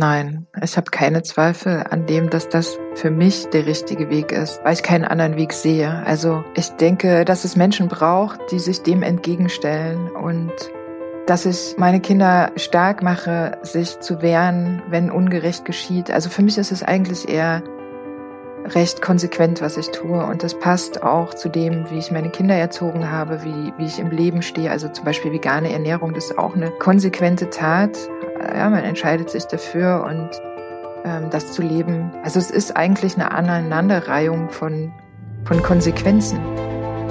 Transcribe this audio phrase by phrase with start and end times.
[0.00, 4.58] Nein, ich habe keine Zweifel an dem, dass das für mich der richtige Weg ist,
[4.64, 6.02] weil ich keinen anderen Weg sehe.
[6.06, 10.52] Also ich denke, dass es Menschen braucht, die sich dem entgegenstellen und
[11.26, 16.10] dass ich meine Kinder stark mache, sich zu wehren, wenn Ungerecht geschieht.
[16.10, 17.62] Also für mich ist es eigentlich eher
[18.74, 20.24] recht konsequent, was ich tue.
[20.24, 23.98] Und das passt auch zu dem, wie ich meine Kinder erzogen habe, wie, wie ich
[23.98, 24.70] im Leben stehe.
[24.70, 27.98] Also zum Beispiel vegane Ernährung, das ist auch eine konsequente Tat.
[28.42, 30.30] Ja, man entscheidet sich dafür und
[31.04, 32.10] ähm, das zu leben.
[32.22, 34.92] Also es ist eigentlich eine Aneinanderreihung von,
[35.44, 36.38] von Konsequenzen.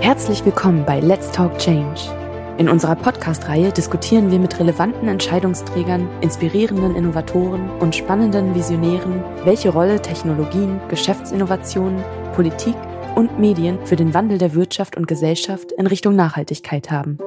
[0.02, 2.19] Herzlich willkommen bei Let's Talk Change
[2.59, 10.02] in unserer Podcast-Reihe diskutieren wir mit relevanten Entscheidungsträgern, inspirierenden Innovatoren und spannenden Visionären, welche Rolle
[10.02, 12.03] Technologien, Geschäftsinnovationen,
[12.35, 12.75] Politik
[13.16, 17.17] und Medien für den Wandel der Wirtschaft und Gesellschaft in Richtung Nachhaltigkeit haben.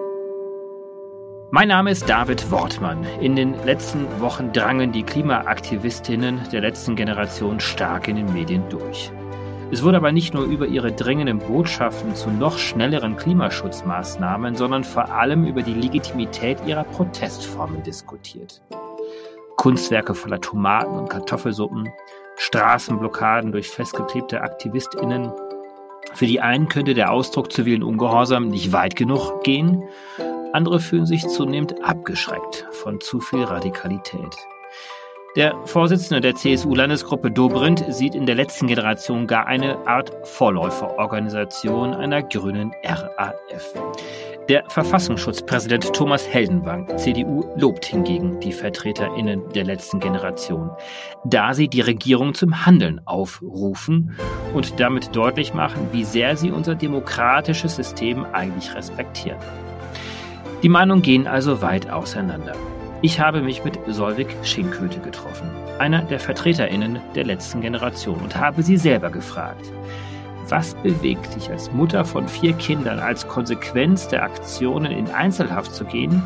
[1.55, 3.05] Mein Name ist David Wortmann.
[3.21, 9.13] In den letzten Wochen drangen die Klimaaktivistinnen der letzten Generation stark in den Medien durch.
[9.71, 15.11] Es wurde aber nicht nur über ihre dringenden Botschaften zu noch schnelleren Klimaschutzmaßnahmen, sondern vor
[15.11, 18.63] allem über die Legitimität ihrer Protestformen diskutiert.
[19.59, 21.93] Kunstwerke voller Tomaten und Kartoffelsuppen,
[22.39, 25.31] Straßenblockaden durch festgeklebte AktivistInnen.
[26.15, 29.85] Für die einen könnte der Ausdruck zivilen Ungehorsam nicht weit genug gehen,
[30.53, 34.37] andere fühlen sich zunehmend abgeschreckt von zu viel Radikalität.
[35.35, 42.23] Der Vorsitzende der CSU-Landesgruppe Dobrindt sieht in der letzten Generation gar eine Art Vorläuferorganisation einer
[42.23, 43.75] grünen RAF.
[44.51, 50.71] Der Verfassungsschutzpräsident Thomas Heldenbank, CDU, lobt hingegen die VertreterInnen der letzten Generation,
[51.25, 54.15] da sie die Regierung zum Handeln aufrufen
[54.53, 59.39] und damit deutlich machen, wie sehr sie unser demokratisches System eigentlich respektieren.
[60.63, 62.53] Die Meinungen gehen also weit auseinander.
[63.01, 68.63] Ich habe mich mit Solvik Schinköte getroffen, einer der VertreterInnen der letzten Generation, und habe
[68.63, 69.73] sie selber gefragt.
[70.49, 75.85] Was bewegt dich als Mutter von vier Kindern als Konsequenz der Aktionen in Einzelhaft zu
[75.85, 76.23] gehen,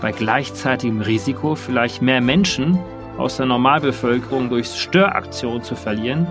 [0.00, 2.78] bei gleichzeitigem Risiko vielleicht mehr Menschen
[3.18, 6.26] aus der Normalbevölkerung durch Störaktionen zu verlieren,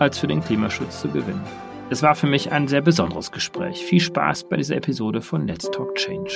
[0.00, 1.67] als für den Klimaschutz zu gewinnen?
[1.90, 3.82] Es war für mich ein sehr besonderes Gespräch.
[3.82, 6.30] Viel Spaß bei dieser Episode von Let's Talk Change.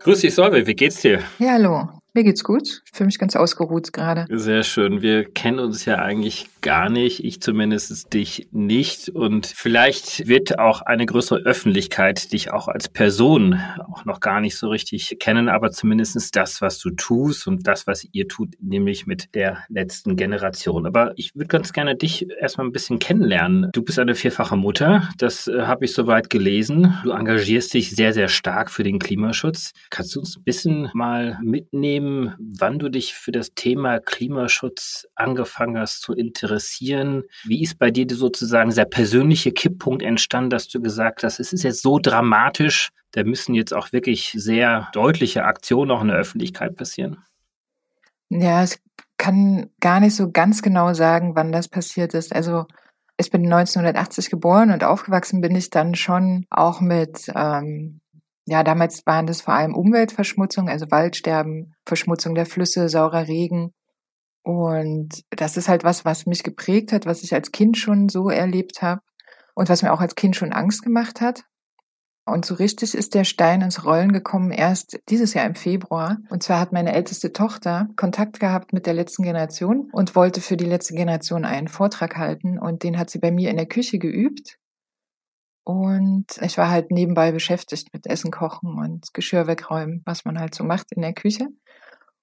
[0.00, 1.20] Grüß dich, Solveig, wie geht's dir?
[1.38, 1.88] Ja, hallo.
[2.14, 2.82] Mir geht's gut.
[2.84, 4.26] Ich fühle mich ganz ausgeruht gerade.
[4.28, 5.00] Sehr schön.
[5.00, 7.24] Wir kennen uns ja eigentlich gar nicht.
[7.24, 9.08] Ich zumindest dich nicht.
[9.08, 14.58] Und vielleicht wird auch eine größere Öffentlichkeit dich auch als Person auch noch gar nicht
[14.58, 19.06] so richtig kennen, aber zumindest das, was du tust und das, was ihr tut, nämlich
[19.06, 20.86] mit der letzten Generation.
[20.86, 23.70] Aber ich würde ganz gerne dich erstmal ein bisschen kennenlernen.
[23.72, 25.08] Du bist eine vierfache Mutter.
[25.16, 26.94] Das äh, habe ich soweit gelesen.
[27.04, 29.72] Du engagierst dich sehr, sehr stark für den Klimaschutz.
[29.88, 32.01] Kannst du uns ein bisschen mal mitnehmen?
[32.02, 37.24] Mitnehmen, wann du dich für das Thema Klimaschutz angefangen hast zu interessieren?
[37.44, 41.62] Wie ist bei dir sozusagen dieser persönliche Kipppunkt entstanden, dass du gesagt hast, es ist
[41.62, 46.76] jetzt so dramatisch, da müssen jetzt auch wirklich sehr deutliche Aktionen auch in der Öffentlichkeit
[46.76, 47.18] passieren?
[48.28, 48.78] Ja, ich
[49.18, 52.34] kann gar nicht so ganz genau sagen, wann das passiert ist.
[52.34, 52.66] Also
[53.18, 58.00] ich bin 1980 geboren und aufgewachsen bin ich dann schon auch mit ähm,
[58.46, 63.72] ja, damals waren das vor allem Umweltverschmutzung, also Waldsterben, Verschmutzung der Flüsse, saurer Regen.
[64.42, 68.28] Und das ist halt was, was mich geprägt hat, was ich als Kind schon so
[68.28, 69.00] erlebt habe
[69.54, 71.44] und was mir auch als Kind schon Angst gemacht hat.
[72.24, 76.18] Und so richtig ist der Stein ins Rollen gekommen erst dieses Jahr im Februar.
[76.30, 80.56] Und zwar hat meine älteste Tochter Kontakt gehabt mit der letzten Generation und wollte für
[80.56, 82.58] die letzte Generation einen Vortrag halten.
[82.60, 84.58] Und den hat sie bei mir in der Küche geübt.
[85.64, 90.54] Und ich war halt nebenbei beschäftigt mit Essen kochen und Geschirr wegräumen, was man halt
[90.54, 91.48] so macht in der Küche.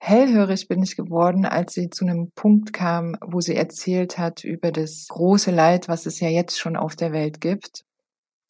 [0.01, 4.71] Hellhörig bin ich geworden, als sie zu einem Punkt kam, wo sie erzählt hat über
[4.71, 7.83] das große Leid, was es ja jetzt schon auf der Welt gibt.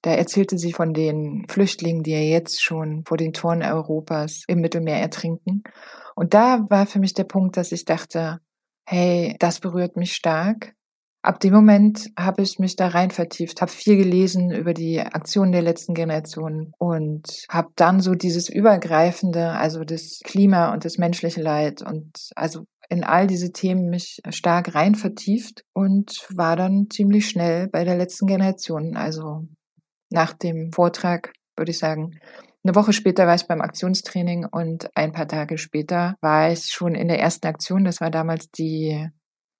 [0.01, 4.61] Da erzählte sie von den Flüchtlingen, die ja jetzt schon vor den Toren Europas im
[4.61, 5.63] Mittelmeer ertrinken.
[6.15, 8.39] Und da war für mich der Punkt, dass ich dachte,
[8.85, 10.73] hey, das berührt mich stark
[11.21, 15.51] ab dem Moment habe ich mich da rein vertieft, habe viel gelesen über die Aktionen
[15.51, 21.41] der letzten Generation und habe dann so dieses Übergreifende, also das Klima und das menschliche
[21.41, 27.29] Leid und also in all diese Themen mich stark rein vertieft und war dann ziemlich
[27.29, 28.97] schnell bei der letzten Generation.
[28.97, 29.45] Also
[30.09, 32.19] nach dem Vortrag würde ich sagen,
[32.63, 36.95] eine Woche später war ich beim Aktionstraining und ein paar Tage später war ich schon
[36.95, 37.85] in der ersten Aktion.
[37.85, 39.07] Das war damals die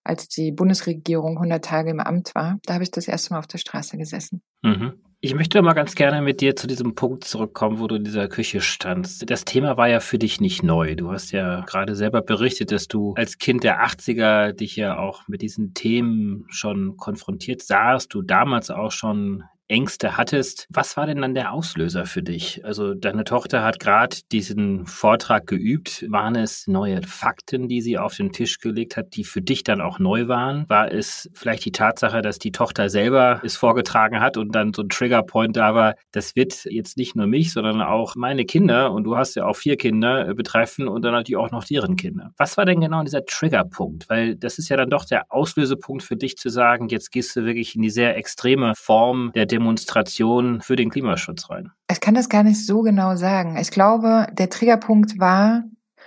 [0.04, 3.48] als die Bundesregierung 100 Tage im Amt war, da habe ich das erste Mal auf
[3.48, 4.42] der Straße gesessen.
[4.62, 4.94] Mhm.
[5.22, 8.30] Ich möchte mal ganz gerne mit dir zu diesem Punkt zurückkommen, wo du in dieser
[8.30, 9.30] Küche standst.
[9.30, 10.96] Das Thema war ja für dich nicht neu.
[10.96, 15.28] Du hast ja gerade selber berichtet, dass du als Kind der 80er dich ja auch
[15.28, 20.68] mit diesen Themen schon konfrontiert sahst, du damals auch schon Ängste hattest.
[20.70, 22.66] Was war denn dann der Auslöser für dich?
[22.66, 26.06] Also deine Tochter hat gerade diesen Vortrag geübt.
[26.10, 29.80] Waren es neue Fakten, die sie auf den Tisch gelegt hat, die für dich dann
[29.80, 30.66] auch neu waren?
[30.68, 34.82] War es vielleicht die Tatsache, dass die Tochter selber es vorgetragen hat und dann so
[34.82, 39.04] ein Triggerpoint da war, das wird jetzt nicht nur mich, sondern auch meine Kinder, und
[39.04, 42.32] du hast ja auch vier Kinder, äh, betreffen und dann natürlich auch noch deren Kinder.
[42.38, 44.10] Was war denn genau dieser Triggerpunkt?
[44.10, 47.46] Weil das ist ja dann doch der Auslösepunkt für dich zu sagen, jetzt gehst du
[47.46, 51.72] wirklich in die sehr extreme Form der Demonstration für den Klimaschutz rein?
[51.92, 53.58] Ich kann das gar nicht so genau sagen.
[53.58, 55.64] Ich glaube, der Triggerpunkt war,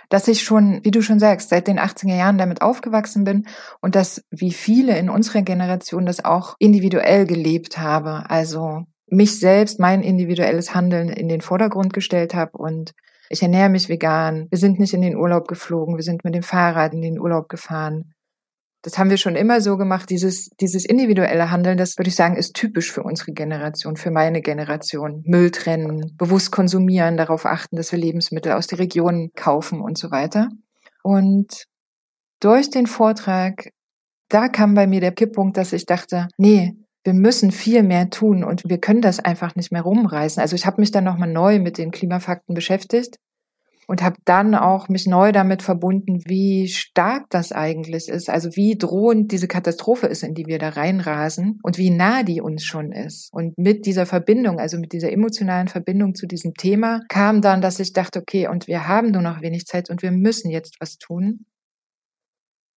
[0.08, 3.46] dass ich schon, wie du schon sagst, seit den 80er Jahren damit aufgewachsen bin
[3.80, 8.28] und dass, wie viele in unserer Generation, das auch individuell gelebt habe.
[8.28, 12.92] Also mich selbst, mein individuelles Handeln in den Vordergrund gestellt habe und
[13.28, 14.46] ich ernähre mich vegan.
[14.50, 17.48] Wir sind nicht in den Urlaub geflogen, wir sind mit dem Fahrrad in den Urlaub
[17.48, 18.14] gefahren.
[18.82, 20.10] Das haben wir schon immer so gemacht.
[20.10, 24.42] Dieses, dieses individuelle Handeln, das würde ich sagen, ist typisch für unsere Generation, für meine
[24.42, 25.22] Generation.
[25.24, 30.10] Müll trennen, bewusst konsumieren, darauf achten, dass wir Lebensmittel aus der Region kaufen und so
[30.10, 30.48] weiter.
[31.04, 31.66] Und
[32.40, 33.70] durch den Vortrag,
[34.28, 36.74] da kam bei mir der Kipppunkt, dass ich dachte, nee,
[37.04, 40.40] wir müssen viel mehr tun und wir können das einfach nicht mehr rumreißen.
[40.40, 43.16] Also ich habe mich dann nochmal neu mit den Klimafakten beschäftigt
[43.86, 48.76] und habe dann auch mich neu damit verbunden, wie stark das eigentlich ist, also wie
[48.76, 52.92] drohend diese Katastrophe ist, in die wir da reinrasen und wie nah die uns schon
[52.92, 53.30] ist.
[53.32, 57.80] Und mit dieser Verbindung, also mit dieser emotionalen Verbindung zu diesem Thema, kam dann, dass
[57.80, 60.98] ich dachte, okay, und wir haben nur noch wenig Zeit und wir müssen jetzt was
[60.98, 61.46] tun.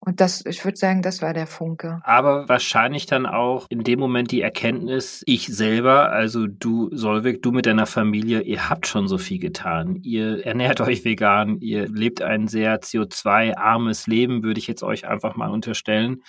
[0.06, 2.02] Und das, ich würde sagen, das war der Funke.
[2.04, 7.54] Aber wahrscheinlich dann auch in dem Moment die Erkenntnis, ich selber, also du, Solvik, du
[7.54, 10.02] mit deiner Familie, ihr habt schon so viel getan.
[10.04, 15.38] Ihr ernährt euch vegan, ihr lebt ein sehr CO2-armes Leben, würde ich jetzt euch einfach
[15.38, 16.22] mal unterstellen.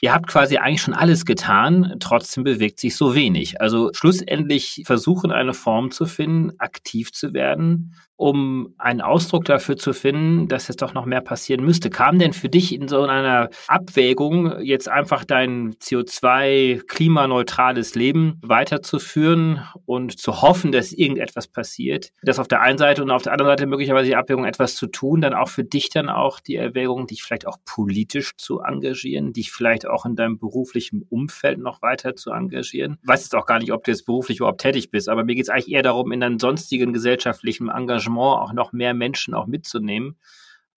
[0.00, 3.60] Ihr habt quasi eigentlich schon alles getan, trotzdem bewegt sich so wenig.
[3.60, 9.92] Also schlussendlich versuchen, eine Form zu finden, aktiv zu werden, um einen Ausdruck dafür zu
[9.92, 11.88] finden, dass jetzt doch noch mehr passieren müsste.
[11.88, 20.18] Kam denn für dich in so einer Abwägung jetzt einfach dein CO2-klimaneutrales Leben weiterzuführen und
[20.18, 22.10] zu hoffen, dass irgendetwas passiert?
[22.22, 24.88] Das auf der einen Seite und auf der anderen Seite möglicherweise die Abwägung, etwas zu
[24.88, 29.32] tun, dann auch für dich dann auch die Erwägung, dich vielleicht auch politisch zu engagieren,
[29.32, 32.98] dich vielleicht auch in deinem beruflichen Umfeld noch weiter zu engagieren.
[33.02, 35.34] Ich weiß jetzt auch gar nicht, ob du jetzt beruflich überhaupt tätig bist, aber mir
[35.34, 39.46] geht es eigentlich eher darum, in deinem sonstigen gesellschaftlichen Engagement auch noch mehr Menschen auch
[39.46, 40.18] mitzunehmen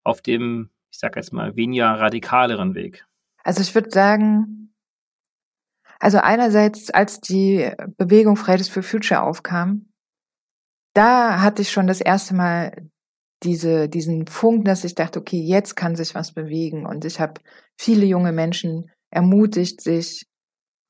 [0.05, 3.07] auf dem, ich sage jetzt mal, weniger radikaleren Weg?
[3.43, 4.75] Also ich würde sagen,
[5.99, 9.91] also einerseits, als die Bewegung Fridays for Future aufkam,
[10.95, 12.91] da hatte ich schon das erste Mal
[13.43, 16.87] diese, diesen Funk, dass ich dachte, okay, jetzt kann sich was bewegen.
[16.87, 17.41] Und ich habe
[17.79, 20.27] viele junge Menschen ermutigt, sich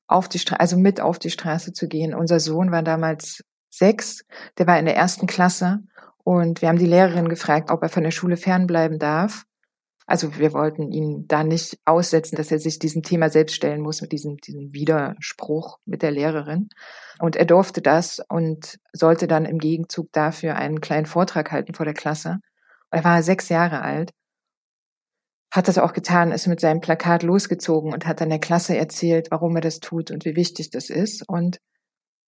[0.07, 2.13] auf die Straße, also mit auf die Straße zu gehen.
[2.13, 4.23] Unser Sohn war damals sechs,
[4.57, 5.79] der war in der ersten Klasse
[6.23, 9.43] und wir haben die Lehrerin gefragt, ob er von der Schule fernbleiben darf.
[10.05, 14.01] Also wir wollten ihn da nicht aussetzen, dass er sich diesem Thema selbst stellen muss
[14.01, 16.67] mit diesem, diesem Widerspruch mit der Lehrerin.
[17.19, 21.85] Und er durfte das und sollte dann im Gegenzug dafür einen kleinen Vortrag halten vor
[21.85, 22.39] der Klasse.
[22.89, 24.11] Er war sechs Jahre alt,
[25.51, 29.27] hat das auch getan, ist mit seinem Plakat losgezogen und hat dann der Klasse erzählt,
[29.31, 31.27] warum er das tut und wie wichtig das ist.
[31.27, 31.59] Und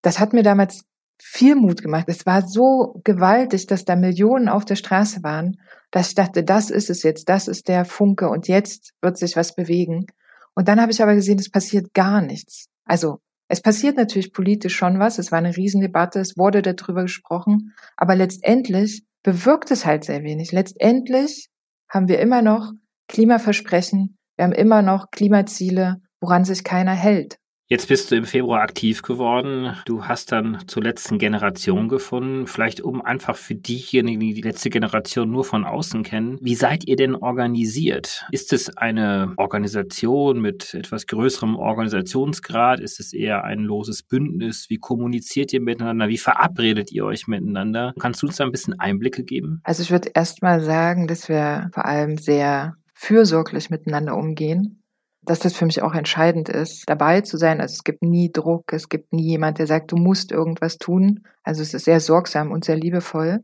[0.03, 0.85] das hat mir damals
[1.23, 2.07] viel Mut gemacht.
[2.09, 5.61] Es war so gewaltig, dass da Millionen auf der Straße waren,
[5.93, 9.37] dass ich dachte, das ist es jetzt, das ist der Funke und jetzt wird sich
[9.37, 10.07] was bewegen.
[10.55, 12.67] Und dann habe ich aber gesehen, es passiert gar nichts.
[12.85, 17.73] Also es passiert natürlich politisch schon was, es war eine Riesendebatte, es wurde darüber gesprochen,
[17.97, 20.51] aber letztendlich bewirkt es halt sehr wenig.
[20.51, 21.49] Letztendlich
[21.89, 22.73] haben wir immer noch
[23.09, 27.39] Klimaversprechen, wir haben immer noch Klimaziele, woran sich keiner hält.
[27.73, 29.75] Jetzt bist du im Februar aktiv geworden.
[29.87, 32.47] Du hast dann zur letzten Generation gefunden.
[32.47, 36.37] Vielleicht um einfach für diejenigen, die die letzte Generation nur von außen kennen.
[36.43, 38.27] Wie seid ihr denn organisiert?
[38.31, 42.79] Ist es eine Organisation mit etwas größerem Organisationsgrad?
[42.79, 44.67] Ist es eher ein loses Bündnis?
[44.69, 46.09] Wie kommuniziert ihr miteinander?
[46.09, 47.95] Wie verabredet ihr euch miteinander?
[47.99, 49.63] Kannst du uns da ein bisschen Einblicke geben?
[49.65, 54.83] Also ich würde erst mal sagen, dass wir vor allem sehr fürsorglich miteinander umgehen
[55.25, 57.61] dass das für mich auch entscheidend ist, dabei zu sein.
[57.61, 61.25] Also es gibt nie Druck, es gibt nie jemand, der sagt, du musst irgendwas tun.
[61.45, 63.41] Also es ist sehr sorgsam und sehr liebevoll.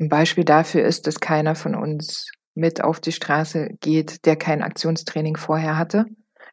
[0.00, 4.62] Ein Beispiel dafür ist, dass keiner von uns mit auf die Straße geht, der kein
[4.62, 6.06] Aktionstraining vorher hatte.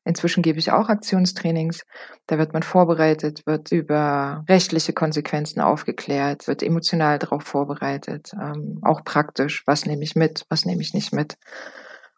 [0.03, 1.81] Inzwischen gebe ich auch Aktionstrainings.
[2.27, 9.03] Da wird man vorbereitet, wird über rechtliche Konsequenzen aufgeklärt, wird emotional darauf vorbereitet, ähm, auch
[9.03, 9.63] praktisch.
[9.65, 11.37] Was nehme ich mit, was nehme ich nicht mit?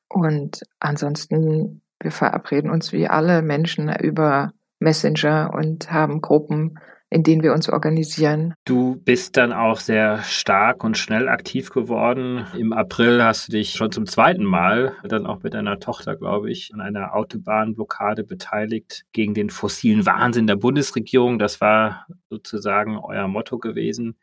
[0.10, 7.42] Und ansonsten, wir verabreden uns wie alle Menschen über Messenger und haben Gruppen, in denen
[7.42, 8.54] wir uns organisieren.
[8.66, 12.46] Du bist dann auch sehr stark und schnell aktiv geworden.
[12.58, 16.52] Im April hast du dich schon zum zweiten Mal, dann auch mit deiner Tochter, glaube
[16.52, 21.40] ich, an einer Autobahnblockade beteiligt gegen den fossilen Wahnsinn der Bundesregierung.
[21.40, 24.18] Das war sozusagen euer Motto gewesen.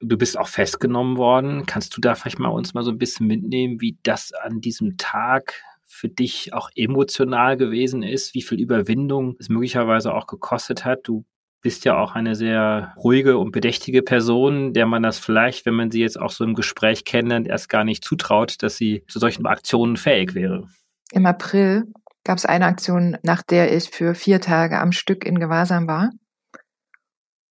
[0.00, 1.66] Du bist auch festgenommen worden.
[1.66, 4.96] Kannst du da vielleicht mal uns mal so ein bisschen mitnehmen, wie das an diesem
[4.96, 11.00] Tag für dich auch emotional gewesen ist, wie viel Überwindung es möglicherweise auch gekostet hat.
[11.04, 11.24] Du
[11.60, 15.90] bist ja auch eine sehr ruhige und bedächtige Person, der man das vielleicht, wenn man
[15.90, 19.46] sie jetzt auch so im Gespräch kennenlernt, erst gar nicht zutraut, dass sie zu solchen
[19.46, 20.68] Aktionen fähig wäre.
[21.10, 21.84] Im April
[22.22, 26.10] gab es eine Aktion, nach der ich für vier Tage am Stück in Gewahrsam war.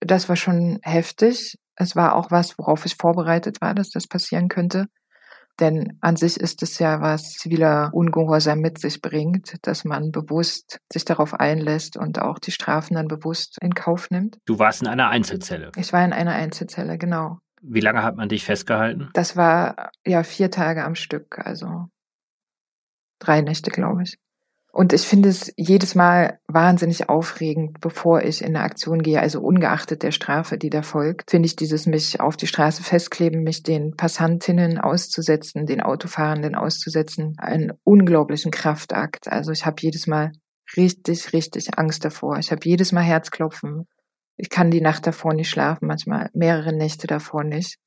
[0.01, 1.57] Das war schon heftig.
[1.77, 4.87] Es war auch was, worauf ich vorbereitet war, dass das passieren könnte.
[5.59, 10.81] Denn an sich ist es ja, was ziviler Ungehorsam mit sich bringt, dass man bewusst
[10.93, 14.39] sich darauf einlässt und auch die Strafen dann bewusst in Kauf nimmt.
[14.45, 15.73] Du warst in einer Einzelzelle.
[15.77, 17.39] Ich war in einer Einzelzelle, genau.
[17.63, 19.09] Wie lange hat man dich festgehalten?
[19.15, 21.87] Das war ja vier Tage am Stück, also
[23.19, 24.19] drei Nächte, glaube ich.
[24.77, 29.41] Und ich finde es jedes Mal wahnsinnig aufregend, bevor ich in eine Aktion gehe, also
[29.41, 33.63] ungeachtet der Strafe, die da folgt, finde ich dieses mich auf die Straße festkleben, mich
[33.63, 39.33] den Passantinnen auszusetzen, den Autofahrenden auszusetzen, einen unglaublichen Kraftakt.
[39.33, 40.33] Also ich habe jedes Mal
[40.77, 42.37] richtig, richtig Angst davor.
[42.37, 43.87] Ich habe jedes Mal Herzklopfen.
[44.37, 47.79] Ich kann die Nacht davor nicht schlafen, manchmal mehrere Nächte davor nicht.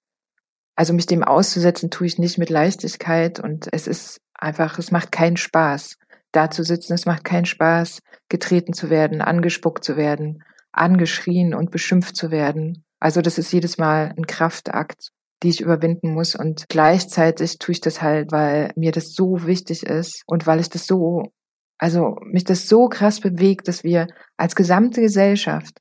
[0.76, 5.12] Also mich dem auszusetzen tue ich nicht mit Leichtigkeit und es ist einfach, es macht
[5.12, 6.00] keinen Spaß
[6.32, 6.94] da zu sitzen.
[6.94, 12.84] Es macht keinen Spaß, getreten zu werden, angespuckt zu werden, angeschrien und beschimpft zu werden.
[13.00, 15.10] Also das ist jedes Mal ein Kraftakt,
[15.42, 16.36] die ich überwinden muss.
[16.36, 20.70] Und gleichzeitig tue ich das halt, weil mir das so wichtig ist und weil ich
[20.70, 21.32] das so,
[21.78, 24.08] also mich das so krass bewegt, dass wir
[24.38, 25.80] als gesamte Gesellschaft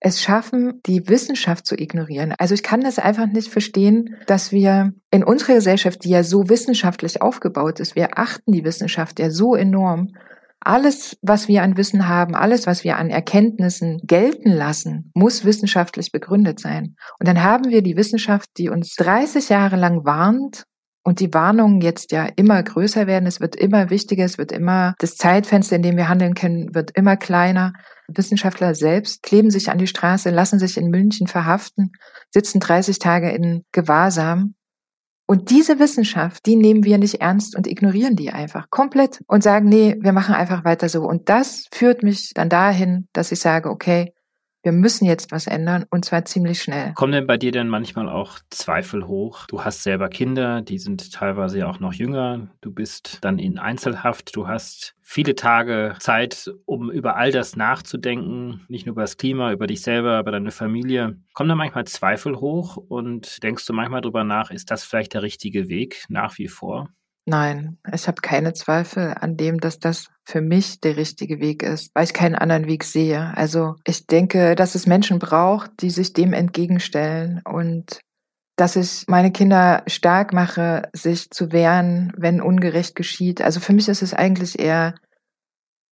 [0.00, 2.34] es schaffen, die Wissenschaft zu ignorieren.
[2.38, 6.48] Also ich kann das einfach nicht verstehen, dass wir in unserer Gesellschaft, die ja so
[6.48, 10.08] wissenschaftlich aufgebaut ist, wir achten die Wissenschaft ja so enorm.
[10.62, 16.12] Alles, was wir an Wissen haben, alles, was wir an Erkenntnissen gelten lassen, muss wissenschaftlich
[16.12, 16.96] begründet sein.
[17.18, 20.64] Und dann haben wir die Wissenschaft, die uns 30 Jahre lang warnt
[21.02, 23.26] und die Warnungen jetzt ja immer größer werden.
[23.26, 26.90] Es wird immer wichtiger, es wird immer, das Zeitfenster, in dem wir handeln können, wird
[26.94, 27.72] immer kleiner.
[28.08, 31.92] Wissenschaftler selbst kleben sich an die Straße, lassen sich in München verhaften,
[32.30, 34.54] sitzen 30 Tage in Gewahrsam.
[35.26, 39.68] Und diese Wissenschaft, die nehmen wir nicht ernst und ignorieren die einfach komplett und sagen,
[39.68, 41.02] nee, wir machen einfach weiter so.
[41.02, 44.12] Und das führt mich dann dahin, dass ich sage, okay,
[44.62, 46.92] wir müssen jetzt was ändern und zwar ziemlich schnell.
[46.94, 49.46] Kommen denn bei dir denn manchmal auch Zweifel hoch?
[49.46, 52.50] Du hast selber Kinder, die sind teilweise auch noch jünger.
[52.60, 54.36] Du bist dann in Einzelhaft.
[54.36, 58.64] Du hast viele Tage Zeit, um über all das nachzudenken.
[58.68, 61.18] Nicht nur über das Klima, über dich selber, über deine Familie.
[61.32, 65.22] Kommen da manchmal Zweifel hoch und denkst du manchmal drüber nach, ist das vielleicht der
[65.22, 66.90] richtige Weg nach wie vor?
[67.30, 71.92] Nein, ich habe keine Zweifel an dem, dass das für mich der richtige Weg ist,
[71.94, 73.32] weil ich keinen anderen Weg sehe.
[73.36, 78.00] Also ich denke, dass es Menschen braucht, die sich dem entgegenstellen und
[78.56, 83.42] dass ich meine Kinder stark mache, sich zu wehren, wenn Ungerecht geschieht.
[83.42, 84.96] Also für mich ist es eigentlich eher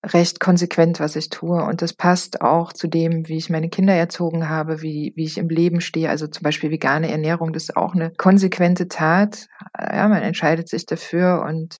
[0.05, 1.63] recht konsequent, was ich tue.
[1.63, 5.39] Und das passt auch zu dem, wie ich meine Kinder erzogen habe, wie, wie ich
[5.39, 6.09] im Leben stehe.
[6.09, 9.49] Also zum Beispiel vegane Ernährung, das ist auch eine konsequente Tat.
[9.81, 11.77] Ja, man entscheidet sich dafür und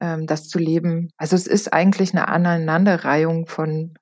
[0.00, 1.10] ähm, das zu leben.
[1.16, 3.94] Also es ist eigentlich eine Aneinanderreihung von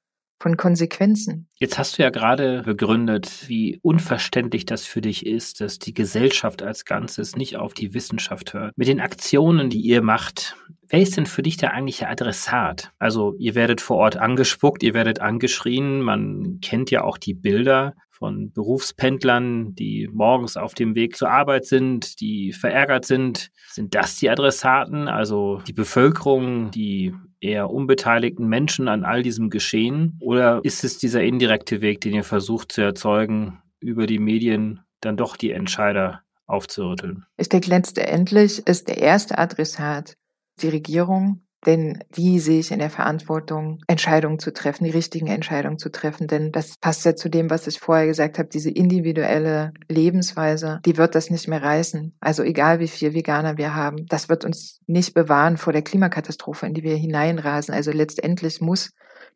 [0.44, 1.48] von Konsequenzen.
[1.58, 6.62] Jetzt hast du ja gerade begründet, wie unverständlich das für dich ist, dass die Gesellschaft
[6.62, 8.76] als Ganzes nicht auf die Wissenschaft hört.
[8.76, 12.92] Mit den Aktionen, die ihr macht, wer ist denn für dich der eigentliche Adressat?
[12.98, 17.94] Also ihr werdet vor Ort angespuckt, ihr werdet angeschrien, man kennt ja auch die Bilder
[18.24, 23.50] von Berufspendlern, die morgens auf dem Weg zur Arbeit sind, die verärgert sind.
[23.68, 30.18] Sind das die Adressaten, also die Bevölkerung, die eher unbeteiligten Menschen an all diesem Geschehen?
[30.22, 35.18] Oder ist es dieser indirekte Weg, den ihr versucht zu erzeugen, über die Medien dann
[35.18, 37.26] doch die Entscheider aufzurütteln?
[37.36, 40.16] Ich denke, letztendlich ist der erste Adressat
[40.62, 45.78] die Regierung, denn die sehe ich in der Verantwortung, Entscheidungen zu treffen, die richtigen Entscheidungen
[45.78, 46.26] zu treffen.
[46.26, 50.96] Denn das passt ja zu dem, was ich vorher gesagt habe, diese individuelle Lebensweise, die
[50.96, 52.14] wird das nicht mehr reißen.
[52.20, 56.66] Also egal wie viel Veganer wir haben, das wird uns nicht bewahren vor der Klimakatastrophe,
[56.66, 57.74] in die wir hineinrasen.
[57.74, 58.90] Also letztendlich muss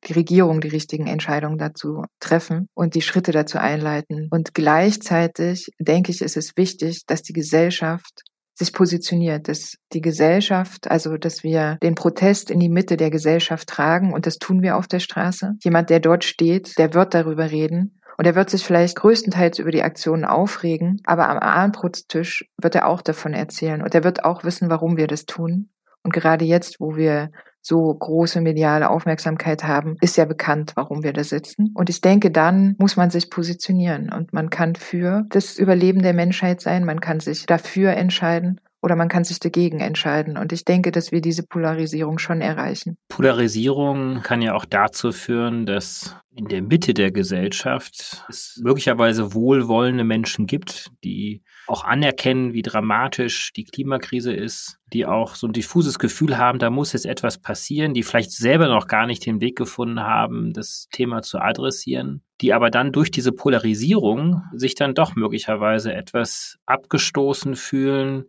[0.07, 4.29] die Regierung die richtigen Entscheidungen dazu treffen und die Schritte dazu einleiten.
[4.31, 8.23] Und gleichzeitig denke ich, ist es wichtig, dass die Gesellschaft
[8.59, 13.69] sich positioniert, dass die Gesellschaft, also dass wir den Protest in die Mitte der Gesellschaft
[13.69, 15.55] tragen und das tun wir auf der Straße.
[15.63, 19.71] Jemand, der dort steht, der wird darüber reden und er wird sich vielleicht größtenteils über
[19.71, 24.43] die Aktionen aufregen, aber am Abendbrotstisch wird er auch davon erzählen und er wird auch
[24.43, 25.71] wissen, warum wir das tun.
[26.03, 27.31] Und gerade jetzt, wo wir
[27.69, 31.73] so große mediale Aufmerksamkeit haben, ist ja bekannt, warum wir da sitzen.
[31.75, 36.15] Und ich denke, dann muss man sich positionieren und man kann für das Überleben der
[36.15, 40.37] Menschheit sein, man kann sich dafür entscheiden oder man kann sich dagegen entscheiden.
[40.37, 42.97] Und ich denke, dass wir diese Polarisierung schon erreichen.
[43.09, 50.05] Polarisierung kann ja auch dazu führen, dass in der Mitte der Gesellschaft es möglicherweise wohlwollende
[50.05, 55.99] Menschen gibt, die auch anerkennen, wie dramatisch die Klimakrise ist, die auch so ein diffuses
[55.99, 59.57] Gefühl haben, da muss jetzt etwas passieren, die vielleicht selber noch gar nicht den Weg
[59.57, 65.17] gefunden haben, das Thema zu adressieren, die aber dann durch diese Polarisierung sich dann doch
[65.17, 68.27] möglicherweise etwas abgestoßen fühlen,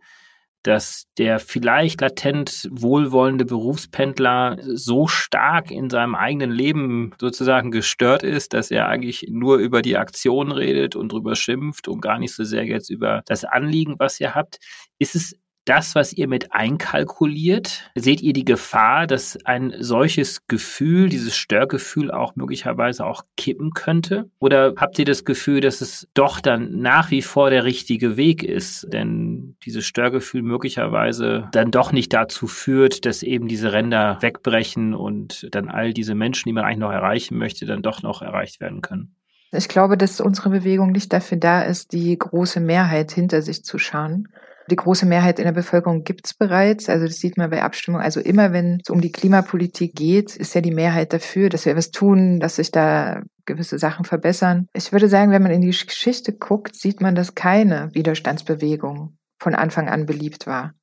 [0.64, 8.54] dass der vielleicht latent wohlwollende Berufspendler so stark in seinem eigenen Leben sozusagen gestört ist,
[8.54, 12.44] dass er eigentlich nur über die Aktion redet und drüber schimpft und gar nicht so
[12.44, 14.60] sehr jetzt über das Anliegen, was ihr habt.
[14.98, 15.36] Ist es
[15.70, 17.92] das, was ihr mit einkalkuliert?
[17.96, 24.30] Seht ihr die Gefahr, dass ein solches Gefühl, dieses Störgefühl auch möglicherweise auch kippen könnte?
[24.40, 28.44] Oder habt ihr das Gefühl, dass es doch dann nach wie vor der richtige Weg
[28.44, 28.88] ist?
[28.92, 35.48] Denn dieses Störgefühl möglicherweise dann doch nicht dazu führt, dass eben diese Ränder wegbrechen und
[35.52, 38.82] dann all diese Menschen, die man eigentlich noch erreichen möchte, dann doch noch erreicht werden
[38.82, 39.16] können.
[39.52, 43.80] Ich glaube, dass unsere Bewegung nicht dafür da ist, die große Mehrheit hinter sich zu
[43.80, 44.28] schauen,
[44.70, 46.90] die große Mehrheit in der Bevölkerung gibt es bereits.
[46.90, 48.04] Also das sieht man bei Abstimmungen.
[48.04, 51.76] Also immer wenn es um die Klimapolitik geht, ist ja die Mehrheit dafür, dass wir
[51.76, 54.68] was tun, dass sich da gewisse Sachen verbessern.
[54.74, 59.56] Ich würde sagen, wenn man in die Geschichte guckt, sieht man, dass keine Widerstandsbewegung von
[59.56, 60.74] Anfang an beliebt war.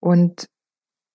[0.00, 0.46] Und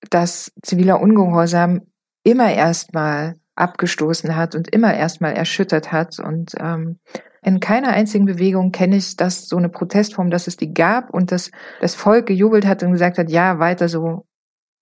[0.10, 1.82] dass ziviler Ungehorsam
[2.24, 7.00] immer erstmal abgestoßen hat und immer erstmal erschüttert hat und ähm,
[7.42, 11.32] in keiner einzigen Bewegung kenne ich das, so eine Protestform, dass es die gab und
[11.32, 14.26] dass das Volk gejubelt hat und gesagt hat, ja, weiter so,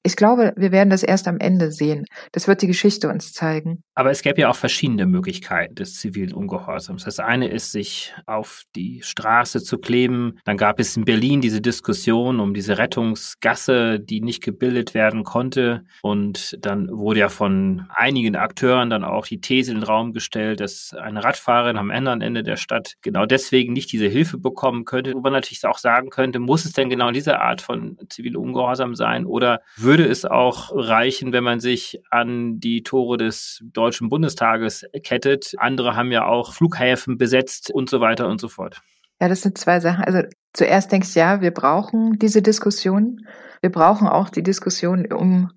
[0.06, 2.06] ich glaube, wir werden das erst am Ende sehen.
[2.32, 3.84] Das wird die Geschichte uns zeigen.
[3.96, 7.06] Aber es gäbe ja auch verschiedene Möglichkeiten des zivilen Ungehorsams.
[7.06, 10.38] Das eine ist, sich auf die Straße zu kleben.
[10.46, 15.84] Dann gab es in Berlin diese Diskussion um diese Rettungsgasse, die nicht gebildet werden konnte.
[16.04, 20.60] Und dann wurde ja von einigen Akteuren dann auch die These in den Raum gestellt,
[20.60, 25.14] dass eine Radfahrerin am anderen Ende der Stadt genau deswegen nicht diese Hilfe bekommen könnte.
[25.16, 28.94] Wo man natürlich auch sagen könnte, muss es denn genau diese Art von zivilem Ungehorsam
[28.94, 34.10] sein oder würde würde es auch reichen, wenn man sich an die Tore des Deutschen
[34.10, 35.54] Bundestages kettet.
[35.58, 38.82] Andere haben ja auch Flughäfen besetzt und so weiter und so fort.
[39.22, 40.04] Ja, das sind zwei Sachen.
[40.04, 43.26] Also zuerst denke ich, ja, wir brauchen diese Diskussion.
[43.62, 45.52] Wir brauchen auch die Diskussion, um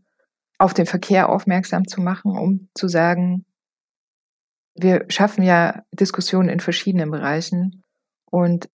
[0.57, 3.45] auf den Verkehr aufmerksam zu machen, um zu sagen,
[4.77, 7.83] wir schaffen ja Diskussionen in verschiedenen Bereichen.
[8.31, 8.69] Und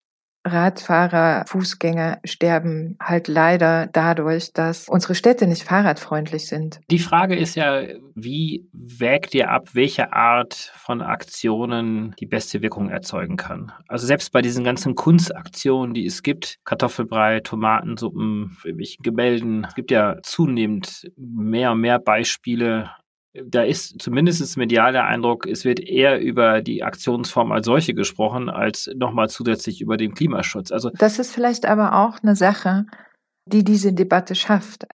[0.46, 6.82] Radfahrer, Fußgänger sterben halt leider dadurch, dass unsere Städte nicht fahrradfreundlich sind.
[6.92, 7.82] Die Frage ist ja,
[8.16, 13.72] wie wägt ihr ab, welche Art von Aktionen die beste Wirkung erzeugen kann?
[13.88, 19.92] Also selbst bei diesen ganzen Kunstaktionen, die es gibt, Kartoffelbrei, Tomatensuppen, irgendwelchen Gemälden, es gibt
[19.92, 22.90] ja zunehmend mehr und mehr Beispiele
[23.34, 28.50] da ist zumindest medial der Eindruck, es wird eher über die Aktionsform als solche gesprochen,
[28.50, 30.72] als nochmal zusätzlich über den Klimaschutz.
[30.72, 32.86] Also das ist vielleicht aber auch eine Sache,
[33.48, 34.88] die diese Debatte schafft.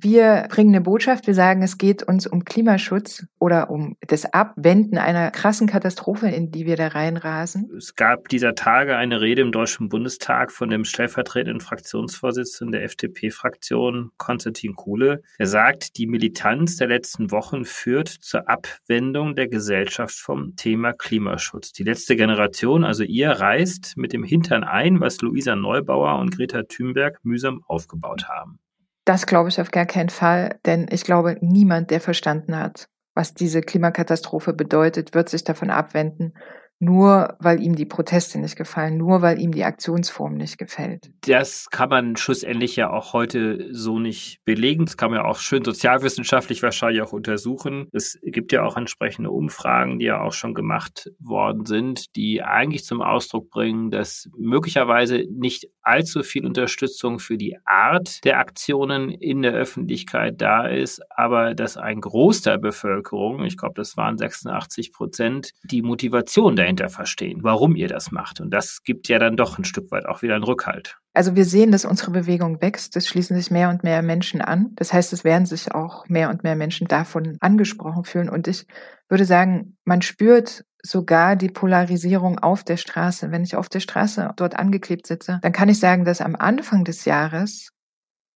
[0.00, 4.96] Wir bringen eine Botschaft, wir sagen, es geht uns um Klimaschutz oder um das Abwenden
[4.96, 7.68] einer krassen Katastrophe, in die wir da reinrasen.
[7.76, 14.12] Es gab dieser Tage eine Rede im Deutschen Bundestag von dem stellvertretenden Fraktionsvorsitzenden der FDP-Fraktion,
[14.18, 15.22] Konstantin Kuhle.
[15.36, 21.72] Er sagt, die Militanz der letzten Wochen führt zur Abwendung der Gesellschaft vom Thema Klimaschutz.
[21.72, 26.62] Die letzte Generation, also ihr, reißt mit dem Hintern ein, was Luisa Neubauer und Greta
[26.62, 28.60] Thunberg mühsam aufgebaut haben.
[29.08, 33.32] Das glaube ich auf gar keinen Fall, denn ich glaube, niemand, der verstanden hat, was
[33.32, 36.34] diese Klimakatastrophe bedeutet, wird sich davon abwenden,
[36.80, 41.10] nur weil ihm die Proteste nicht gefallen, nur weil ihm die Aktionsform nicht gefällt.
[41.22, 44.86] Das kann man schlussendlich ja auch heute so nicht belegen.
[44.86, 47.88] Das kann man ja auch schön sozialwissenschaftlich wahrscheinlich auch untersuchen.
[47.92, 52.84] Es gibt ja auch entsprechende Umfragen, die ja auch schon gemacht worden sind, die eigentlich
[52.84, 59.42] zum Ausdruck bringen, dass möglicherweise nicht allzu viel Unterstützung für die Art der Aktionen in
[59.42, 64.92] der Öffentlichkeit da ist, aber dass ein Großteil der Bevölkerung, ich glaube, das waren 86
[64.92, 68.40] Prozent, die Motivation der dahinter verstehen, warum ihr das macht.
[68.40, 70.98] Und das gibt ja dann doch ein Stück weit auch wieder einen Rückhalt.
[71.14, 72.94] Also wir sehen, dass unsere Bewegung wächst.
[72.96, 74.72] Es schließen sich mehr und mehr Menschen an.
[74.76, 78.28] Das heißt, es werden sich auch mehr und mehr Menschen davon angesprochen fühlen.
[78.28, 78.66] Und ich
[79.08, 83.30] würde sagen, man spürt sogar die Polarisierung auf der Straße.
[83.30, 86.84] Wenn ich auf der Straße dort angeklebt sitze, dann kann ich sagen, dass am Anfang
[86.84, 87.70] des Jahres,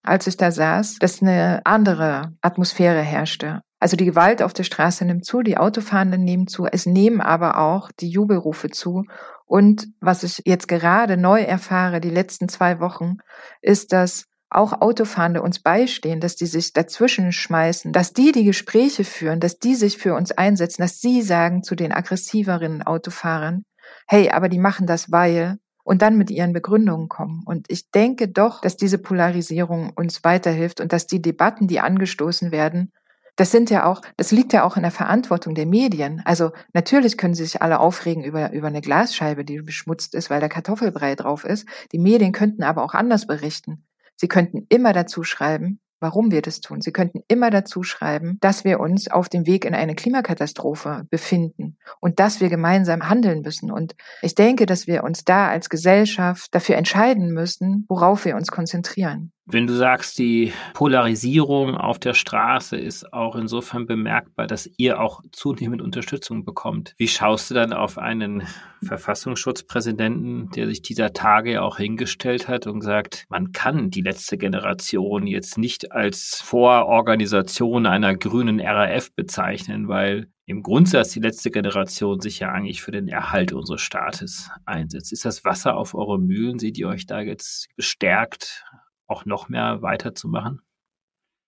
[0.02, 3.60] als ich da saß, dass eine andere Atmosphäre herrschte.
[3.82, 7.58] Also die Gewalt auf der Straße nimmt zu, die Autofahrenden nehmen zu, es nehmen aber
[7.58, 9.02] auch die Jubelrufe zu.
[9.44, 13.16] Und was ich jetzt gerade neu erfahre, die letzten zwei Wochen,
[13.60, 19.02] ist, dass auch Autofahrende uns beistehen, dass die sich dazwischen schmeißen, dass die die Gespräche
[19.02, 23.64] führen, dass die sich für uns einsetzen, dass sie sagen zu den aggressiveren Autofahrern,
[24.06, 27.42] hey, aber die machen das, weil, und dann mit ihren Begründungen kommen.
[27.46, 32.52] Und ich denke doch, dass diese Polarisierung uns weiterhilft und dass die Debatten, die angestoßen
[32.52, 32.92] werden,
[33.36, 36.22] das sind ja auch, das liegt ja auch in der Verantwortung der Medien.
[36.24, 40.40] Also natürlich können sie sich alle aufregen über, über eine Glasscheibe, die beschmutzt ist, weil
[40.40, 41.66] da Kartoffelbrei drauf ist.
[41.92, 43.84] Die Medien könnten aber auch anders berichten.
[44.16, 46.82] Sie könnten immer dazu schreiben, warum wir das tun.
[46.82, 51.78] Sie könnten immer dazu schreiben, dass wir uns auf dem Weg in eine Klimakatastrophe befinden
[52.00, 53.70] und dass wir gemeinsam handeln müssen.
[53.70, 58.50] Und ich denke, dass wir uns da als Gesellschaft dafür entscheiden müssen, worauf wir uns
[58.50, 59.32] konzentrieren.
[59.44, 65.20] Wenn du sagst, die Polarisierung auf der Straße ist auch insofern bemerkbar, dass ihr auch
[65.32, 66.94] zunehmend Unterstützung bekommt.
[66.96, 68.44] Wie schaust du dann auf einen
[68.84, 75.26] Verfassungsschutzpräsidenten, der sich dieser Tage auch hingestellt hat und sagt, man kann die letzte Generation
[75.26, 82.38] jetzt nicht als Vororganisation einer grünen RAF bezeichnen, weil im Grundsatz die letzte Generation sich
[82.38, 85.12] ja eigentlich für den Erhalt unseres Staates einsetzt.
[85.12, 86.60] Ist das Wasser auf eure Mühlen?
[86.60, 88.64] Seht ihr euch da jetzt bestärkt
[89.12, 90.62] auch noch mehr weiterzumachen?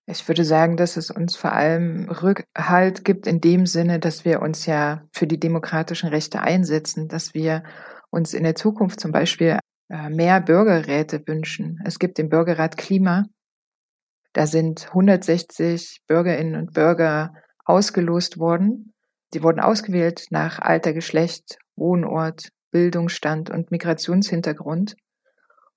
[0.07, 4.41] Ich würde sagen, dass es uns vor allem Rückhalt gibt in dem Sinne, dass wir
[4.41, 7.63] uns ja für die demokratischen Rechte einsetzen, dass wir
[8.11, 9.57] uns in der Zukunft zum Beispiel
[9.89, 11.79] äh, mehr Bürgerräte wünschen.
[11.85, 13.25] Es gibt den Bürgerrat Klima.
[14.33, 17.33] Da sind 160 Bürgerinnen und Bürger
[17.65, 18.93] ausgelost worden.
[19.33, 24.95] Die wurden ausgewählt nach Alter, Geschlecht, Wohnort, Bildungsstand und Migrationshintergrund.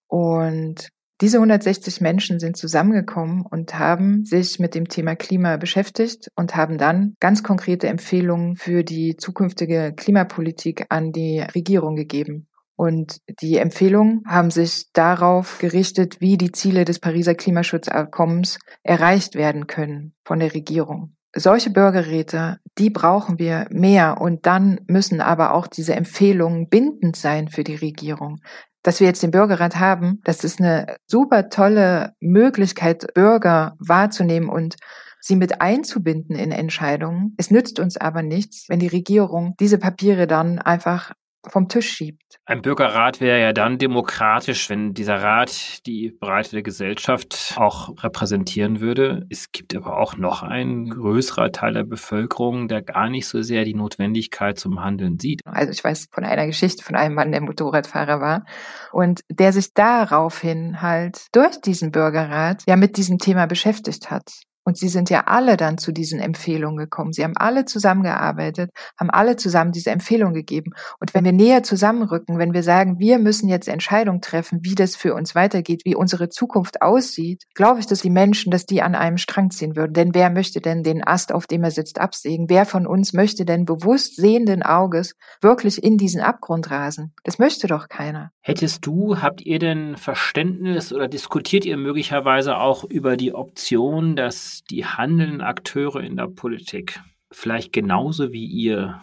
[0.06, 6.54] Und diese 160 Menschen sind zusammengekommen und haben sich mit dem Thema Klima beschäftigt und
[6.54, 12.46] haben dann ganz konkrete Empfehlungen für die zukünftige Klimapolitik an die Regierung gegeben.
[12.76, 19.66] Und die Empfehlungen haben sich darauf gerichtet, wie die Ziele des Pariser Klimaschutzabkommens erreicht werden
[19.66, 21.16] können von der Regierung.
[21.34, 27.48] Solche Bürgerräte, die brauchen wir mehr und dann müssen aber auch diese Empfehlungen bindend sein
[27.48, 28.40] für die Regierung
[28.88, 34.76] dass wir jetzt den Bürgerrat haben, das ist eine super tolle Möglichkeit, Bürger wahrzunehmen und
[35.20, 37.34] sie mit einzubinden in Entscheidungen.
[37.36, 41.12] Es nützt uns aber nichts, wenn die Regierung diese Papiere dann einfach
[41.46, 42.38] vom Tisch schiebt.
[42.44, 49.26] Ein Bürgerrat wäre ja dann demokratisch, wenn dieser Rat die breite Gesellschaft auch repräsentieren würde.
[49.30, 53.64] Es gibt aber auch noch einen größerer Teil der Bevölkerung, der gar nicht so sehr
[53.64, 55.42] die Notwendigkeit zum Handeln sieht.
[55.44, 58.44] Also ich weiß von einer Geschichte von einem Mann, der Motorradfahrer war
[58.92, 64.42] und der sich daraufhin halt durch diesen Bürgerrat ja mit diesem Thema beschäftigt hat.
[64.68, 67.14] Und sie sind ja alle dann zu diesen Empfehlungen gekommen.
[67.14, 70.72] Sie haben alle zusammengearbeitet, haben alle zusammen diese Empfehlung gegeben.
[71.00, 74.94] Und wenn wir näher zusammenrücken, wenn wir sagen, wir müssen jetzt Entscheidungen treffen, wie das
[74.94, 78.94] für uns weitergeht, wie unsere Zukunft aussieht, glaube ich, dass die Menschen, dass die an
[78.94, 79.94] einem Strang ziehen würden.
[79.94, 82.50] Denn wer möchte denn den Ast, auf dem er sitzt, absägen?
[82.50, 87.14] Wer von uns möchte denn bewusst sehenden Auges wirklich in diesen Abgrund rasen?
[87.24, 88.32] Das möchte doch keiner.
[88.48, 94.64] Hättest du, habt ihr denn Verständnis oder diskutiert ihr möglicherweise auch über die Option, dass
[94.70, 96.98] die handelnden Akteure in der Politik
[97.30, 99.02] vielleicht genauso wie ihr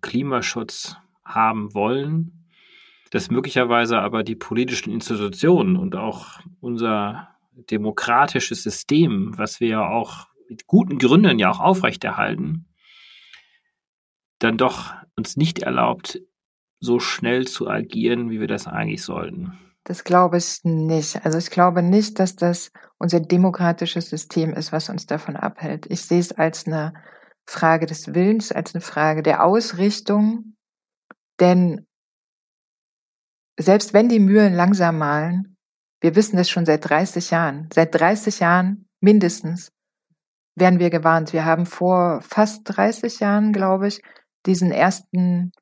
[0.00, 2.48] Klimaschutz haben wollen,
[3.10, 10.28] dass möglicherweise aber die politischen Institutionen und auch unser demokratisches System, was wir ja auch
[10.48, 12.64] mit guten Gründen ja auch aufrechterhalten,
[14.38, 16.22] dann doch uns nicht erlaubt,
[16.80, 19.58] so schnell zu agieren, wie wir das eigentlich sollten.
[19.84, 21.24] Das glaube ich nicht.
[21.24, 25.86] Also ich glaube nicht, dass das unser demokratisches System ist, was uns davon abhält.
[25.90, 26.92] Ich sehe es als eine
[27.48, 30.54] Frage des Willens, als eine Frage der Ausrichtung
[31.40, 31.86] Denn
[33.58, 35.56] selbst wenn die Mühlen langsam malen,
[36.00, 39.70] wir wissen das schon seit 30 Jahren, seit 30 Jahren mindestens,
[40.56, 41.32] werden wir gewarnt.
[41.32, 44.00] Wir haben vor fast 30 Jahren, glaube ich,
[44.46, 45.52] diesen ersten,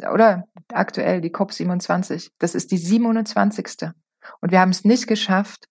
[0.00, 3.90] oder aktuell die COP27, das ist die 27.
[4.40, 5.68] Und wir haben es nicht geschafft,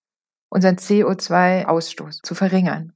[0.48, 2.92] unseren CO2-Ausstoß zu verringern.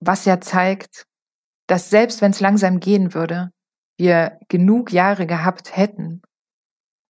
[0.00, 1.06] Was ja zeigt,
[1.66, 3.50] dass selbst wenn es langsam gehen würde,
[3.98, 6.22] wir genug Jahre gehabt hätten,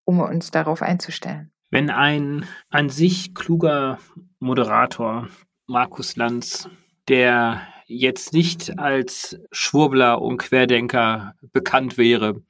[0.05, 1.53] um uns darauf einzustellen.
[1.71, 3.99] Wenn ein an sich kluger
[4.39, 5.29] Moderator,
[5.67, 6.69] Markus Lanz,
[7.09, 12.43] der jetzt nicht als Schwurbler und Querdenker bekannt wäre,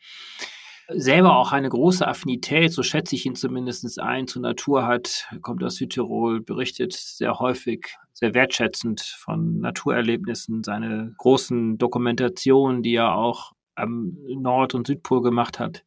[0.89, 5.63] selber auch eine große Affinität, so schätze ich ihn zumindest ein, zur Natur hat, kommt
[5.65, 13.53] aus Südtirol, berichtet sehr häufig, sehr wertschätzend von Naturerlebnissen, seine großen Dokumentationen, die er auch
[13.75, 15.85] am Nord- und Südpol gemacht hat,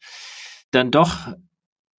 [0.71, 1.33] dann doch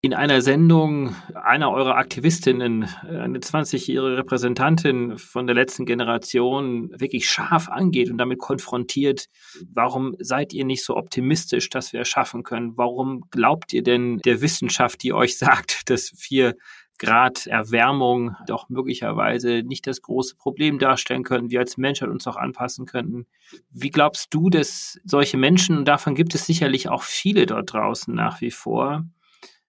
[0.02, 7.68] in einer Sendung einer eurer Aktivistinnen, eine 20-jährige Repräsentantin von der letzten Generation, wirklich scharf
[7.68, 9.26] angeht und damit konfrontiert,
[9.74, 12.78] warum seid ihr nicht so optimistisch, dass wir es schaffen können?
[12.78, 16.56] Warum glaubt ihr denn der Wissenschaft, die euch sagt, dass vier
[16.98, 22.36] Grad Erwärmung doch möglicherweise nicht das große Problem darstellen können, wir als Menschheit uns auch
[22.36, 23.26] anpassen könnten.
[23.72, 28.14] Wie glaubst du, dass solche Menschen, und davon gibt es sicherlich auch viele dort draußen
[28.14, 29.06] nach wie vor,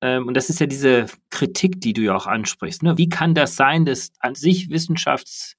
[0.00, 2.82] und das ist ja diese Kritik, die du ja auch ansprichst.
[2.82, 2.96] Ne?
[2.98, 5.56] Wie kann das sein, dass an sich Wissenschafts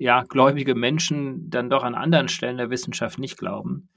[0.00, 0.24] ja,
[0.74, 3.90] Menschen dann doch an anderen Stellen der Wissenschaft nicht glauben.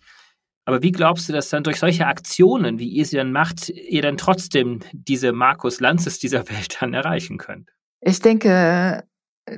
[0.66, 4.02] Aber wie glaubst du, dass dann durch solche Aktionen, wie ihr sie dann macht, ihr
[4.02, 7.70] dann trotzdem diese Markus Lanzes dieser Welt dann erreichen könnt?
[8.02, 9.06] Ich denke,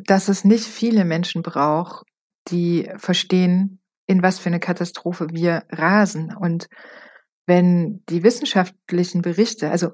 [0.06, 2.06] dass es nicht viele Menschen braucht,
[2.50, 6.36] die verstehen, in was für eine Katastrophe wir rasen.
[6.36, 6.68] Und
[7.48, 9.94] wenn die wissenschaftlichen Berichte, also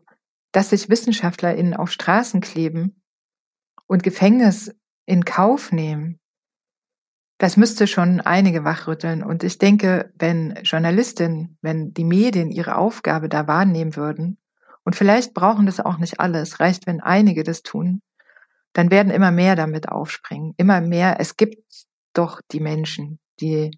[0.51, 3.01] dass sich WissenschaftlerInnen auf Straßen kleben
[3.87, 6.19] und Gefängnis in Kauf nehmen,
[7.37, 9.23] das müsste schon einige wachrütteln.
[9.23, 14.37] Und ich denke, wenn Journalistinnen, wenn die Medien ihre Aufgabe da wahrnehmen würden,
[14.83, 18.01] und vielleicht brauchen das auch nicht alle, es reicht, wenn einige das tun,
[18.73, 20.53] dann werden immer mehr damit aufspringen.
[20.57, 21.19] Immer mehr.
[21.19, 23.77] Es gibt doch die Menschen, die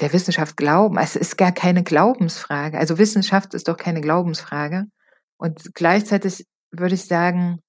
[0.00, 0.98] der Wissenschaft glauben.
[0.98, 2.78] Es ist gar keine Glaubensfrage.
[2.78, 4.86] Also Wissenschaft ist doch keine Glaubensfrage.
[5.40, 7.60] Und gleichzeitig würde ich sagen,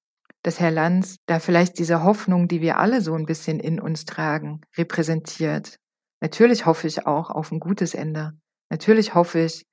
[0.44, 4.04] dass Herr Lanz da vielleicht diese Hoffnung, die wir alle so ein bisschen in uns
[4.04, 5.78] tragen, repräsentiert.
[6.20, 8.34] Natürlich hoffe ich auch auf ein gutes Ende.
[8.70, 9.64] Natürlich hoffe ich,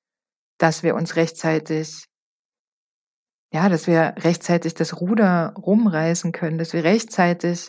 [0.59, 2.05] dass wir uns rechtzeitig,
[3.53, 7.69] ja, dass wir rechtzeitig das Ruder rumreißen können, dass wir rechtzeitig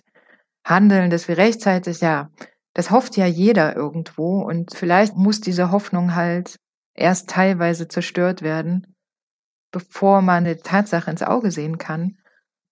[0.63, 2.29] handeln, dass wir rechtzeitig, ja,
[2.75, 6.57] das hofft ja jeder irgendwo und vielleicht muss diese Hoffnung halt
[6.93, 8.95] erst teilweise zerstört werden,
[9.71, 12.17] bevor man eine Tatsache ins Auge sehen kann,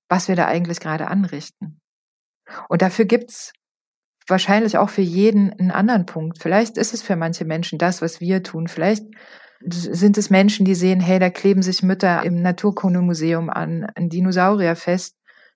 [0.09, 1.79] was wir da eigentlich gerade anrichten.
[2.69, 3.53] Und dafür gibt's
[4.27, 6.41] wahrscheinlich auch für jeden einen anderen Punkt.
[6.41, 8.67] Vielleicht ist es für manche Menschen das, was wir tun.
[8.67, 9.05] Vielleicht
[9.61, 15.15] sind es Menschen, die sehen, hey, da kleben sich Mütter im Naturkundemuseum an, ein Dinosaurierfest.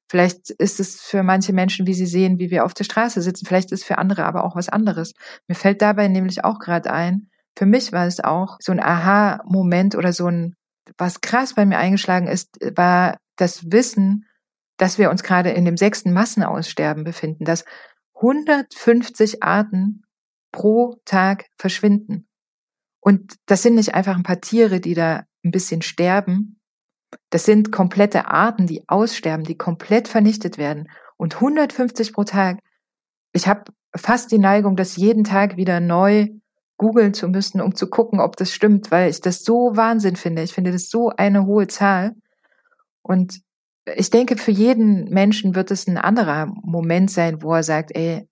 [0.10, 3.46] Vielleicht ist es für manche Menschen, wie sie sehen, wie wir auf der Straße sitzen.
[3.46, 5.14] Vielleicht ist es für andere aber auch was anderes.
[5.48, 9.96] Mir fällt dabei nämlich auch gerade ein, für mich war es auch so ein Aha-Moment
[9.96, 10.56] oder so ein
[10.98, 14.26] was krass bei mir eingeschlagen ist, war das Wissen,
[14.78, 17.65] dass wir uns gerade in dem sechsten Massenaussterben befinden, dass
[18.15, 20.04] 150 Arten
[20.52, 22.28] pro Tag verschwinden.
[23.00, 26.60] Und das sind nicht einfach ein paar Tiere, die da ein bisschen sterben.
[27.30, 30.89] Das sind komplette Arten, die aussterben, die komplett vernichtet werden.
[31.17, 32.60] Und 150 pro Tag.
[33.34, 36.30] Ich habe fast die Neigung, das jeden Tag wieder neu
[36.82, 40.41] googeln zu müssen, um zu gucken, ob das stimmt, weil ich das so Wahnsinn finde.
[40.41, 42.15] Ich finde das so eine hohe Zahl.
[43.04, 43.39] Und
[43.86, 48.28] ich denke, für jeden Menschen wird es ein anderer Moment sein, wo er sagt, ey,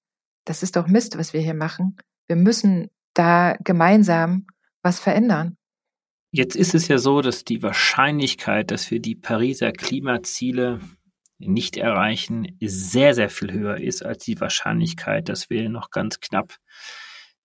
[0.46, 1.98] das ist doch Mist, was wir hier machen.
[2.26, 4.48] Wir müssen da gemeinsam
[4.82, 5.56] was verändern.
[6.32, 10.80] Jetzt ist es ja so, dass die Wahrscheinlichkeit, dass wir die Pariser Klimaziele
[11.38, 16.56] nicht erreichen, sehr, sehr viel höher ist als die Wahrscheinlichkeit, dass wir noch ganz knapp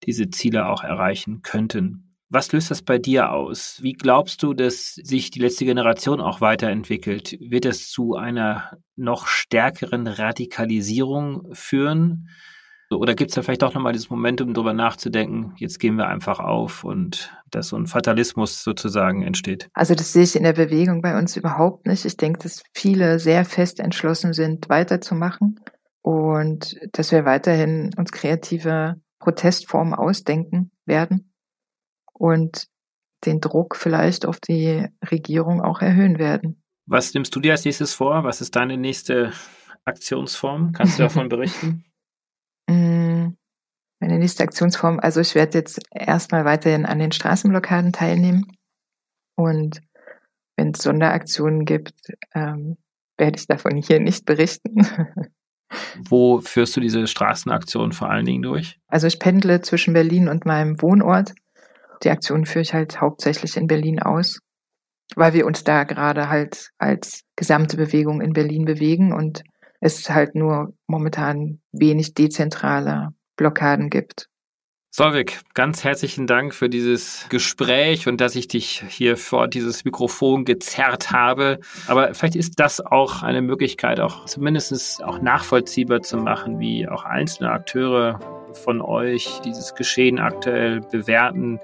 [0.06, 2.14] diese Ziele auch erreichen könnten.
[2.30, 3.78] Was löst das bei dir aus?
[3.82, 7.36] Wie glaubst du, dass sich die letzte Generation auch weiterentwickelt?
[7.38, 12.28] Wird es zu einer noch stärkeren Radikalisierung führen?
[12.90, 16.38] Oder gibt es da vielleicht doch nochmal dieses Momentum, darüber nachzudenken, jetzt gehen wir einfach
[16.38, 19.68] auf und dass so ein Fatalismus sozusagen entsteht?
[19.72, 22.04] Also das sehe ich in der Bewegung bei uns überhaupt nicht.
[22.04, 25.60] Ich denke, dass viele sehr fest entschlossen sind, weiterzumachen
[26.02, 31.32] und dass wir weiterhin uns kreative Protestformen ausdenken werden.
[32.12, 32.68] Und
[33.24, 36.62] den Druck vielleicht auf die Regierung auch erhöhen werden.
[36.86, 38.24] Was nimmst du dir als nächstes vor?
[38.24, 39.32] Was ist deine nächste
[39.86, 40.72] Aktionsform?
[40.72, 41.84] Kannst du davon berichten?
[42.68, 43.36] Mm,
[43.98, 48.46] meine nächste Aktionsform, also ich werde jetzt erstmal weiterhin an den Straßenblockaden teilnehmen
[49.36, 49.80] und
[50.56, 51.94] wenn es Sonderaktionen gibt,
[52.34, 52.76] ähm,
[53.16, 54.86] werde ich davon hier nicht berichten.
[56.08, 58.78] Wo führst du diese Straßenaktion vor allen Dingen durch?
[58.88, 61.34] Also ich pendle zwischen Berlin und meinem Wohnort.
[62.02, 64.40] Die Aktion führe ich halt hauptsächlich in Berlin aus,
[65.16, 69.42] weil wir uns da gerade halt als gesamte Bewegung in Berlin bewegen und
[69.80, 74.28] es halt nur momentan wenig dezentrale Blockaden gibt.
[74.96, 80.44] Solvik, ganz herzlichen Dank für dieses Gespräch und dass ich dich hier vor dieses Mikrofon
[80.44, 81.58] gezerrt habe.
[81.88, 87.04] Aber vielleicht ist das auch eine Möglichkeit, auch zumindest auch nachvollziehbar zu machen, wie auch
[87.04, 88.20] einzelne Akteure
[88.52, 91.58] von euch dieses Geschehen aktuell bewerten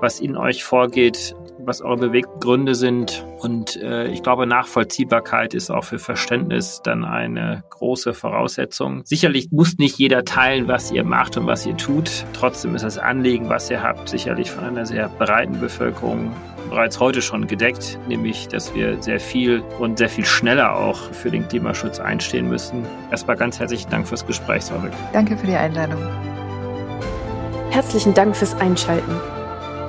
[0.00, 1.34] was in euch vorgeht,
[1.66, 3.24] was eure Beweggründe sind.
[3.38, 9.02] Und äh, ich glaube, Nachvollziehbarkeit ist auch für Verständnis dann eine große Voraussetzung.
[9.04, 12.24] Sicherlich muss nicht jeder teilen, was ihr macht und was ihr tut.
[12.32, 16.32] Trotzdem ist das Anliegen, was ihr habt, sicherlich von einer sehr breiten Bevölkerung
[16.70, 21.30] bereits heute schon gedeckt, nämlich dass wir sehr viel und sehr viel schneller auch für
[21.30, 22.84] den Klimaschutz einstehen müssen.
[23.10, 24.92] Erstmal ganz herzlichen Dank fürs Gespräch, Sorvik.
[25.12, 26.02] Danke für die Einladung.
[27.70, 29.33] Herzlichen Dank fürs Einschalten.